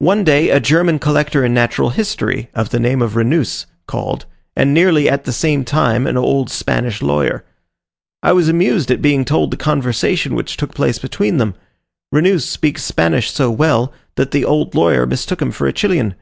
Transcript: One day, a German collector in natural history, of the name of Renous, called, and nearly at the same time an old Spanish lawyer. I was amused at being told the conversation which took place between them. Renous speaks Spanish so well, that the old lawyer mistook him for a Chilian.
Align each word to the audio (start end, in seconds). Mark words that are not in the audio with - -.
One 0.00 0.24
day, 0.24 0.48
a 0.50 0.58
German 0.58 0.98
collector 0.98 1.44
in 1.44 1.54
natural 1.54 1.90
history, 1.90 2.50
of 2.56 2.70
the 2.70 2.80
name 2.80 3.00
of 3.00 3.12
Renous, 3.14 3.66
called, 3.86 4.26
and 4.56 4.74
nearly 4.74 5.08
at 5.08 5.26
the 5.26 5.32
same 5.32 5.64
time 5.64 6.08
an 6.08 6.16
old 6.16 6.50
Spanish 6.50 7.00
lawyer. 7.00 7.44
I 8.20 8.32
was 8.32 8.48
amused 8.48 8.90
at 8.90 9.00
being 9.00 9.24
told 9.24 9.52
the 9.52 9.56
conversation 9.56 10.34
which 10.34 10.56
took 10.56 10.74
place 10.74 10.98
between 10.98 11.36
them. 11.36 11.54
Renous 12.12 12.48
speaks 12.48 12.82
Spanish 12.82 13.30
so 13.30 13.48
well, 13.48 13.92
that 14.16 14.32
the 14.32 14.44
old 14.44 14.74
lawyer 14.74 15.06
mistook 15.06 15.40
him 15.40 15.52
for 15.52 15.68
a 15.68 15.72
Chilian. 15.72 16.16